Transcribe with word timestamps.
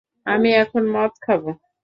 আমি 0.25 0.49
এখন 0.53 0.83
মদ 0.93 1.11
খাবো। 1.21 1.49